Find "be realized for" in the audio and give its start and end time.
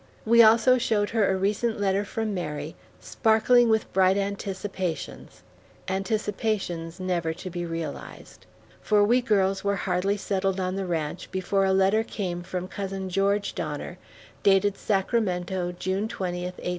7.51-9.03